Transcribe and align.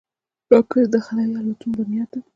راکټ 0.51 0.85
د 0.93 0.95
خلایي 1.05 1.35
الوتنو 1.39 1.73
بنیاد 1.77 2.09
ده 2.13 2.19